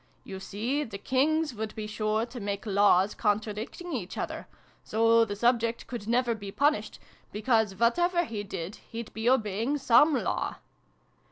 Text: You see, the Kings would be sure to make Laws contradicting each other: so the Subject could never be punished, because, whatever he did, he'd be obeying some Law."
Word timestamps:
You 0.23 0.39
see, 0.39 0.83
the 0.83 0.97
Kings 0.97 1.53
would 1.53 1.75
be 1.75 1.85
sure 1.85 2.25
to 2.25 2.39
make 2.39 2.65
Laws 2.65 3.13
contradicting 3.13 3.93
each 3.93 4.17
other: 4.17 4.47
so 4.83 5.25
the 5.25 5.35
Subject 5.35 5.85
could 5.85 6.07
never 6.07 6.33
be 6.33 6.51
punished, 6.51 6.97
because, 7.31 7.75
whatever 7.75 8.23
he 8.23 8.41
did, 8.41 8.77
he'd 8.77 9.13
be 9.13 9.29
obeying 9.29 9.77
some 9.77 10.15
Law." 10.15 10.55